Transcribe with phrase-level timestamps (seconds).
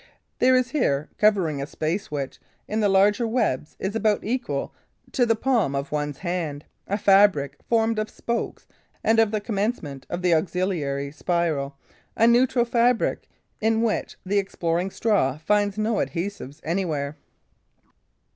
[0.39, 4.73] There is here, covering a space which, in the larger webs, is about equal
[5.11, 8.65] to the palm of one's hand, a fabric formed of spokes
[9.03, 11.77] and of the commencement of the auxiliary spiral,
[12.17, 13.29] a neutral fabric
[13.59, 17.15] in which the exploring straw finds no adhesiveness anywhere.